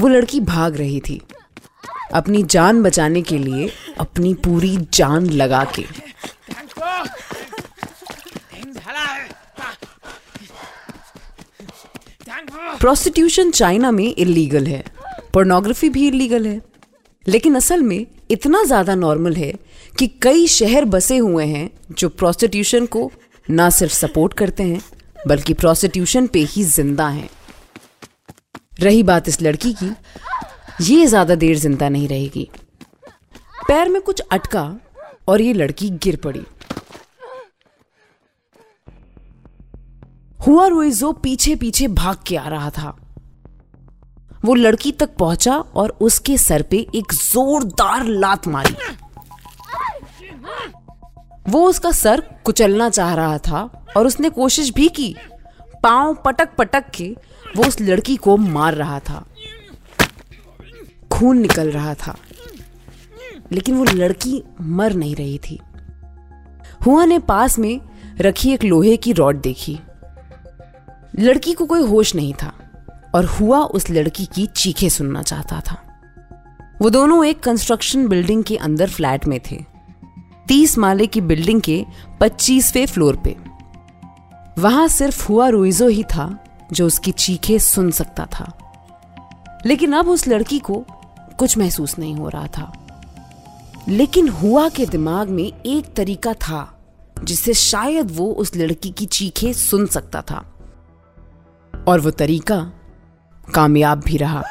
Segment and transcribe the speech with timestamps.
[0.00, 1.20] वो लड़की भाग रही थी।
[2.14, 3.70] अपनी जान बचाने के लिए
[4.00, 5.84] अपनी पूरी जान लगा के।
[12.78, 14.82] प्रोस्टिट्यूशन चाइना में इलीगल है।
[15.34, 16.60] पोर्नोग्राफी भी इलीगल है।
[17.26, 19.52] लेकिन असल में इतना ज़्यादा नॉर्मल है
[19.98, 23.10] कि कई शहर बसे हुए हैं जो प्रोस्टिट्यूशन को
[23.48, 24.80] ना सिर्फ़ सपोर्ट करते हैं,
[25.26, 27.28] बल्कि प्रोस्टिट्यूशन पे ही ज़िंदा हैं।
[28.82, 29.90] रही बात इस लड़की की।
[30.84, 32.48] ये ज़्यादा देर ज़िंदा नहीं रहेगी।
[33.68, 34.64] पैर में कुछ अटका
[35.28, 36.44] और ये लड़की गिर पड़ी।
[40.38, 42.96] हुआ रोइजो पीछे पीछे भाग के आ रहा था।
[44.44, 48.74] वो लड़की तक पहुँचा और उसके सर पे एक जोरदार लात मारी।
[51.48, 53.62] वो उसका सर कुचलना चाह रहा था
[53.96, 55.14] और उसने कोशिश भी की,
[55.82, 57.14] पाँव पटक पटक के
[57.56, 59.26] वो उस लड़की को मार रहा था।
[61.12, 62.16] खून निकल रहा था।
[63.52, 65.60] लेकिन वो लड़की मर नहीं रही थी।
[66.86, 67.80] हुआ ने पास में
[68.20, 69.80] रखी एक लोहे की रॉड देखी।
[71.18, 72.52] लड़की को कोई होश नहीं था
[73.14, 75.86] और हुआ उस लड़की की चीखें सुनना चाहता था।
[76.82, 79.64] वो दोनों एक कंस्ट्रक्शन बिल्डिंग के अंदर फ्लैट में थे।
[80.48, 81.84] तीस माले की बिल्डिंग के
[82.20, 83.36] पच्चीसवें फ्लोर पे।
[84.58, 88.56] वहाँ सिर्फ़ हुआ रुइजो ही था। जो उसकी चीखें सुन सकता था।
[89.66, 90.84] लेकिन अब उस लड़की को
[91.38, 92.72] कुछ महसूस नहीं हो रहा था।
[93.88, 96.80] लेकिन हुआ के दिमाग में एक तरीका था,
[97.24, 100.54] जिससे शायद वो उस लड़की की चीखें सुन सकता था।
[101.88, 102.72] और वो तरीका
[103.54, 104.42] कामयाब भी रहा।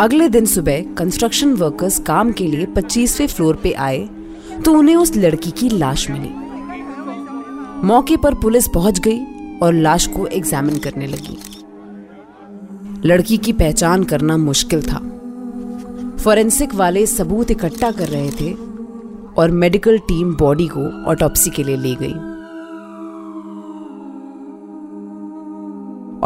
[0.00, 3.98] अगले दिन सुबह कंस्ट्रक्शन वर्कर्स काम के लिए 25वें फ्लोर पे आए
[4.64, 6.47] तो उन्हें उस लड़की की लाश मिली।
[7.84, 9.18] मौके पर पुलिस पहुँच गई
[9.58, 11.38] और लाश को एग्जामिन करने लगी।
[13.04, 14.98] लड़की की पहचान करना मुश्किल था।
[16.16, 18.52] फॉरेंसिक वाले सबूत इकट्ठा कर रहे थे
[19.38, 22.12] और मेडिकल टीम बॉडी को ऑटोप्सी के लिए ले गई।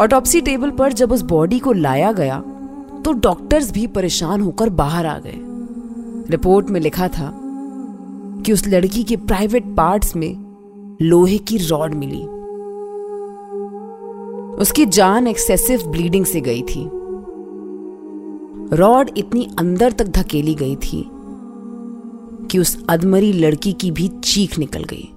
[0.03, 2.39] ऑटोप्सी टेबल पर जब उस बॉडी को लाया गया
[3.05, 5.39] तो डॉक्टर्स भी परेशान होकर बाहर आ गए।
[6.31, 7.31] रिपोर्ट में लिखा था
[8.45, 10.42] कि उस लड़की के प्राइवेट पार्ट्स में
[11.01, 12.23] लोहे की रॉड मिली।
[14.61, 16.89] उसकी जान एक्सेसिव ब्लीडिंग से गई थी।
[18.75, 21.09] रॉड इतनी अंदर तक धकेली गई थी
[22.47, 25.09] कि उस अदमरी लड़की की भी चीख निकल गई।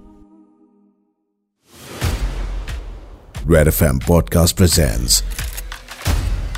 [3.47, 5.23] Red FM podcast presents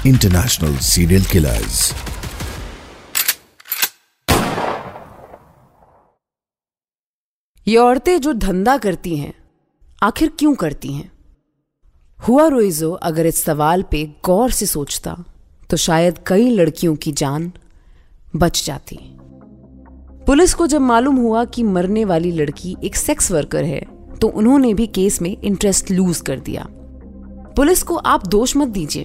[0.07, 1.95] International Serial Killers.
[7.69, 9.33] ये औरतें जो धंधा करती हैं,
[10.03, 11.11] आखिर क्यों करती हैं?
[12.19, 15.17] हुआ रोइजो, अगर इस सवाल पे गौर से सोचता
[15.71, 17.53] तो शायद कई लड़कियों की जान
[18.37, 18.99] बच जाती।
[20.27, 23.81] पुलिस को जब मालूम हुआ कि मरने वाली लड़की एक सेक्स वर्कर है
[24.21, 26.67] तो उन्होंने भी केस में इंटरेस्ट लूज कर दिया।
[27.57, 29.05] पुलिस को आप दोष मत दीजिए।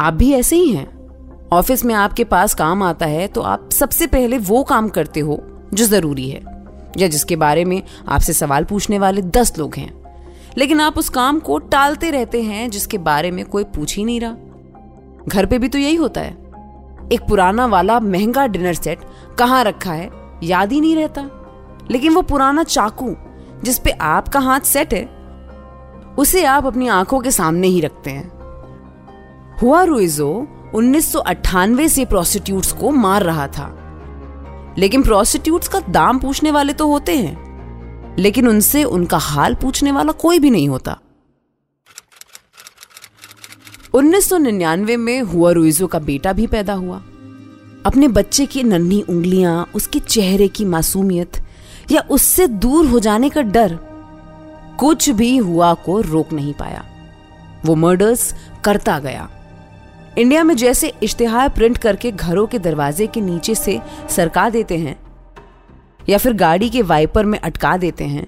[0.00, 4.06] आप भी ऐसे ही हैं। ऑफ़िस में आपके पास काम आता है तो आप सबसे
[4.06, 5.40] पहले वो काम करते हो
[5.74, 6.53] जो ज़रूरी है।
[6.96, 10.04] या जिसके बारे में आपसे सवाल पूछने वाले दस लोग हैं।
[10.58, 14.20] लेकिन आप उस काम को टालते रहते हैं जिसके बारे में कोई पूछ ही नहीं
[14.20, 14.34] रहा।
[15.28, 16.30] घर पे भी तो यही होता है।
[17.12, 18.98] एक पुराना वाला महँगा डिनर सेट
[19.38, 20.10] कहाँ रखा है,
[20.42, 21.28] याद ही नहीं रहता।
[21.90, 23.16] लेकिन वो पुराना चाकू,
[23.64, 25.08] जिस पे आपका हाथ सेट है,
[26.18, 28.32] उसे आप अपनी आँखों के सामने ही रखते हैं।
[29.62, 31.16] हुआ रुइजो उन्नीस
[31.94, 33.83] से प्रोस्टिट्यूट्स को मार रहा था।
[34.78, 37.44] लेकिन प्रोस्टिट्यूट्स का दाम पूछने वाले तो होते हैं।
[38.18, 41.00] लेकिन उनसे उनका हाल पूछने वाला कोई भी नहीं होता।
[43.94, 47.02] 1999 में हुआ रुइजो का बेटा भी पैदा हुआ।
[47.86, 51.32] अपने बच्चे की नन्ही उंगलियाँ, उसके चेहरे की मासूमियत
[51.92, 53.78] या उससे दूर हो जाने का डर
[54.78, 56.84] कुछ भी हुआ को रोक नहीं पाया।
[57.66, 58.34] वो मर्डर्स
[58.64, 59.30] करता गया।
[60.18, 63.80] इंडिया में जैसे इश्तेहार प्रिंट करके घरों के दरवाजे के नीचे से
[64.10, 64.96] सरका देते हैं,
[66.08, 68.26] या फिर गाड़ी के वाइपर में अटका देते हैं।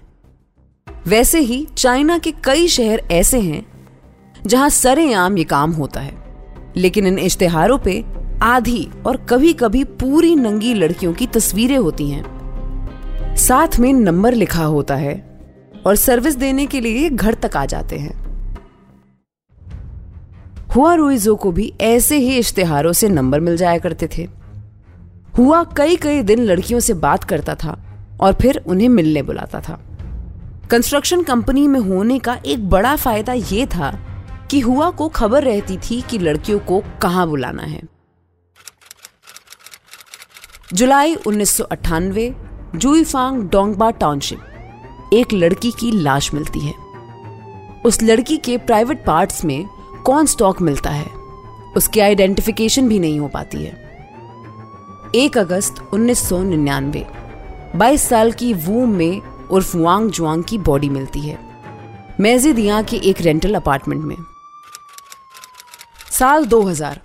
[1.07, 3.65] वैसे ही चाइना के कई शहर ऐसे हैं
[4.47, 6.15] जहाँ सरेआम ये काम होता है।
[6.77, 8.05] लेकिन इन इश्तेहारों पे
[8.43, 14.65] आधी और कभी कभी पूरी नंगी लड़कियों की तस्वीरें होती हैं। साथ में नंबर लिखा
[14.65, 15.41] होता है
[15.87, 18.26] और सर्विस देने के लिए घर तक आ जाते हैं।
[20.77, 24.29] हुआ रुइजो को भी ऐसे ही इश्तेहारों से नंबर मिल जाया करते थे।
[25.39, 27.79] हुआ कई कई दिन लड़कियों से बात करता था
[28.21, 29.81] और फिर उन्हें मिलने बुलाता था।
[30.71, 33.99] कंस्ट्रक्शन कंपनी में होने का एक बड़ा फ़ायदा यह था
[34.51, 37.83] कि हुआ को खबर रहती थी कि लड़कियों को कहाँ बुलाना है।
[40.73, 41.67] जुलाई उन्नीस सौ
[42.77, 44.41] जुईफांग डोंगबा टाउनशिप,
[45.13, 46.75] एक लड़की की लाश मिलती है।
[47.85, 49.69] उस लड़की के प्राइवेट पार्ट्स में
[50.07, 51.07] कौन स्टॉक मिलता है?
[51.77, 53.73] उसकी आइडेंटिफिकेशन भी नहीं हो पाती है।
[55.15, 57.05] एक अगस्त 1999
[57.77, 59.21] 22 साल की वूम में
[59.51, 61.39] उर्फ़ वांग जुआंग की बॉडी मिलती है।
[62.21, 64.17] मेजिदिया के एक रेंटल अपार्टमेंट में।
[66.11, 67.01] साल 2000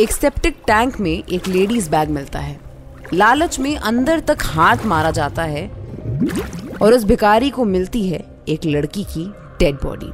[0.00, 2.60] एक सेप्टिक टैंक में एक लेडीज़ बैग मिलता है।
[3.14, 5.68] लालच में अंदर तक हाथ मारा जाता है
[6.82, 10.12] और उस भिकारी को मिलती है एक लड़की की डेड बॉडी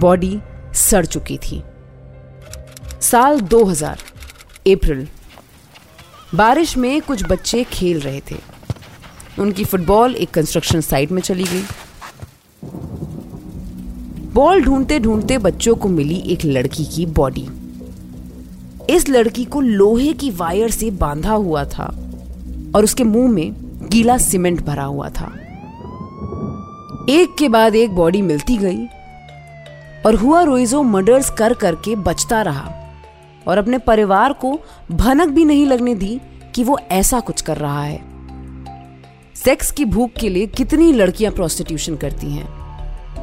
[0.00, 0.40] बॉडी
[0.76, 1.62] सड़ चुकी थी।
[3.00, 3.98] साल 2000
[4.66, 5.08] अप्रैल।
[6.34, 8.36] बारिश में कुछ बच्चे खेल रहे थे।
[9.38, 11.64] उनकी फुटबॉल एक कंस्ट्रक्शन साइट में चली गई।
[14.32, 17.48] बॉल ढूंढते ढूंढते बच्चों को मिली एक लड़की की बॉडी
[18.90, 21.84] इस लड़की को लोहे की वायर से बांधा हुआ था
[22.74, 23.52] और उसके मुँह में
[23.88, 25.32] गीला सीमेंट भरा हुआ था।
[27.10, 28.86] एक के बाद एक बॉडी मिलती गई।
[30.06, 32.72] और हुआ रोइजो मर्डर्स कर करके बचता रहा।
[33.48, 34.60] और अपने परिवार को
[34.90, 36.20] भनक भी नहीं लगने दी
[36.54, 38.00] कि वो ऐसा कुछ कर रहा है।
[39.34, 42.48] सेक्स की भूख के लिए कितनी लड़कियाँ प्रोस्टिट्यूशन करती हैं?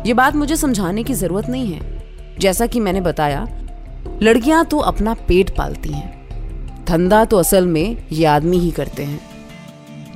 [0.05, 2.03] ये बात मुझे समझाने की ज़रूरत नहीं है।
[2.39, 3.47] जैसा कि मैंने बताया,
[4.23, 6.23] लड़कियाँ तो अपना पेट पालती हैं।
[6.85, 9.19] धंधा तो असल में ये आदमी ही करते हैं।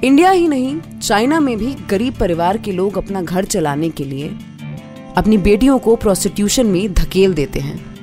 [0.03, 4.35] इंडिया ही नहीं, चाइना में भी गरीब परिवार के लोग अपना घर चलाने के लिए
[5.17, 7.95] अपनी बेटियों को प्रोस्टिट्यूशन में धकेल देते हैं।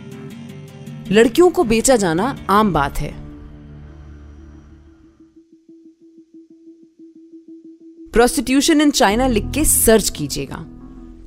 [1.11, 3.15] लड़कियों को बेचा जाना आम बात है।
[8.11, 10.67] प्रोस्टिट्यूशन इन चाइना लिख के सर्च कीजिएगा।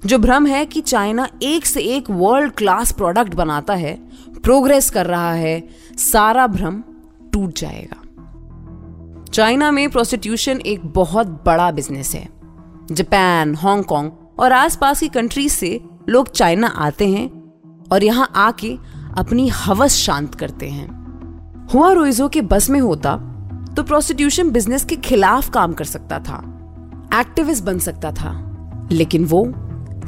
[0.06, 3.95] जो भ्रम है कि चाइना एक से एक वर्ल्ड क्लास प्रोडक्ट बनाता है
[4.44, 6.84] प्रोग्रेस कर रहा है, सारा भ्रम
[7.34, 8.04] टूट जाएगा।
[9.34, 12.30] चाइना में प्रोस्टिट्यूशन एक बहुत बड़ा बिज़नेस है।
[12.92, 15.80] जापान हांगकांग और आसपास की कंट्रीज़ से
[16.10, 17.30] लोग चाइना आते हैं
[17.92, 18.75] और यहाँ आके
[19.18, 20.88] अपनी हवस शांत करते हैं।
[21.74, 23.16] हुआ रोइजो के बस में होता
[23.75, 26.38] तो प्रोस्टिट्यूशन बिज़नेस के खिलाफ काम कर सकता था
[27.13, 29.54] एक्टिविस्ट बन सकता था, लेकिन वो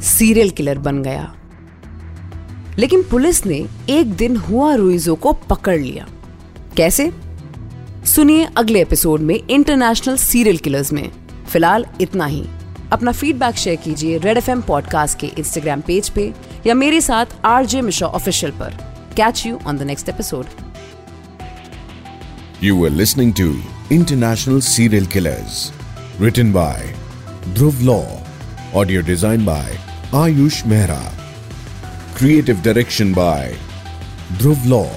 [0.00, 1.34] सीरियल किलर बन गया।
[2.78, 6.06] लेकिन पुलिस ने एक दिन हुआ रुइजो को पकड़ लिया।
[6.76, 7.12] कैसे?
[8.04, 11.10] सुनिए अगले एपिसोड में इंटरनेशनल सीरियल किलर्स में।
[11.48, 12.46] फ़िलहाल इतना ही।
[12.93, 16.31] अपना फीडबैक शेयर कीजिए रेड एफ पॉडकास्ट के इंस्टाग्राम पेज पे
[16.67, 18.77] या मेरे साथ आरजे मिश्रा ऑफिशियल पर
[19.17, 20.45] catch you on the next episode
[22.61, 23.45] You were listening to
[23.91, 25.57] International Serial Killers,
[26.19, 26.77] written by
[27.57, 28.05] Dhruv Law,
[28.81, 29.65] audio designed by
[30.21, 31.01] Ayush Mehra.
[32.19, 33.41] Creative direction by
[34.39, 34.87] Dhruv Law.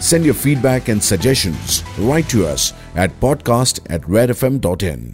[0.00, 5.04] Send your feedback and suggestions right to us at podcast at redfm.in.